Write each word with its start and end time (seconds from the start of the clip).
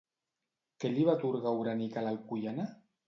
Què 0.83 0.89
li 0.93 1.05
va 1.09 1.15
atorgar 1.19 1.53
Oranich 1.59 2.01
a 2.03 2.07
l'alcoiana? 2.07 2.67